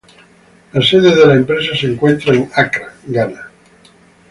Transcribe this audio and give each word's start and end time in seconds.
La 0.73 0.81
sede 0.81 1.13
de 1.15 1.27
la 1.27 1.35
empresa 1.35 1.75
se 1.77 1.85
encuentra 1.85 2.33
en 2.33 2.49
Accra, 2.55 2.91
Ghana. 3.05 3.51